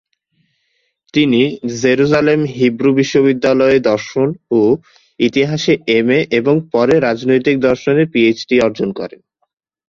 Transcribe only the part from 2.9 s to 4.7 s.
বিশ্ববিদ্যালয়ে দর্শন ও